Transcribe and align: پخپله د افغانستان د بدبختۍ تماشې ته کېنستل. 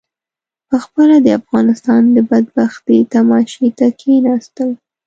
پخپله 0.69 1.17
د 1.25 1.27
افغانستان 1.39 2.01
د 2.15 2.17
بدبختۍ 2.29 2.99
تماشې 3.13 3.69
ته 3.77 3.87
کېنستل. 3.99 4.69